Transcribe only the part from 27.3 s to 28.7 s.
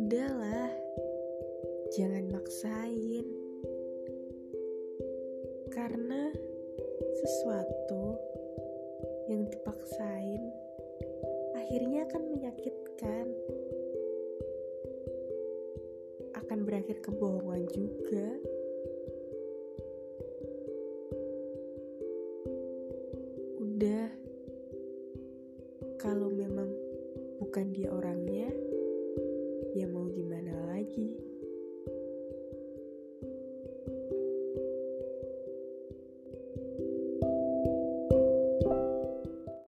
bukan dia orangnya,